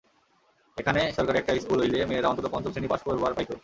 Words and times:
এখানে 0.77 1.01
সরকারি 1.17 1.37
একটা 1.39 1.53
স্কুল 1.63 1.79
অইলে 1.81 1.99
মেয়েরা 2.09 2.29
অন্তত 2.31 2.45
পঞ্চম 2.53 2.71
শ্রেণি 2.73 2.89
পাস 2.91 3.01
করবার 3.07 3.31
পাইত। 3.37 3.51